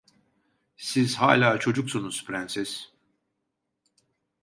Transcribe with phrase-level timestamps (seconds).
[0.77, 2.91] Siz hala çocuksunuz Prenses…